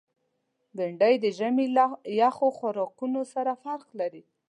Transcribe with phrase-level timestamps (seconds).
[0.75, 1.85] بېنډۍ د ژمي له
[2.21, 4.23] یخو خوراکونو سره فرق لري